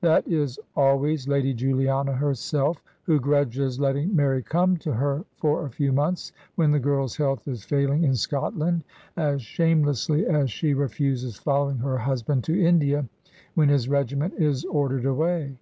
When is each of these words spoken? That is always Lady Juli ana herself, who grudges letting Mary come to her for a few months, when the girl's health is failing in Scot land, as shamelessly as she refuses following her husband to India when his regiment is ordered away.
That 0.00 0.26
is 0.26 0.58
always 0.74 1.28
Lady 1.28 1.52
Juli 1.52 1.90
ana 1.90 2.14
herself, 2.14 2.82
who 3.02 3.20
grudges 3.20 3.78
letting 3.78 4.16
Mary 4.16 4.42
come 4.42 4.78
to 4.78 4.94
her 4.94 5.26
for 5.36 5.66
a 5.66 5.70
few 5.70 5.92
months, 5.92 6.32
when 6.54 6.70
the 6.70 6.78
girl's 6.78 7.18
health 7.18 7.46
is 7.46 7.64
failing 7.66 8.02
in 8.02 8.14
Scot 8.14 8.56
land, 8.58 8.82
as 9.18 9.42
shamelessly 9.42 10.24
as 10.26 10.50
she 10.50 10.72
refuses 10.72 11.36
following 11.36 11.76
her 11.76 11.98
husband 11.98 12.44
to 12.44 12.58
India 12.58 13.06
when 13.56 13.68
his 13.68 13.86
regiment 13.86 14.32
is 14.38 14.64
ordered 14.64 15.04
away. 15.04 15.54